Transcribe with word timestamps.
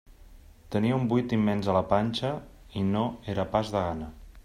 Tenia 0.75 0.95
un 1.01 1.05
buit 1.11 1.35
immens 1.37 1.69
a 1.73 1.77
la 1.77 1.85
panxa 1.93 2.35
i 2.83 2.87
no 2.97 3.05
era 3.37 3.51
pas 3.55 3.75
de 3.79 3.87
gana. 3.91 4.15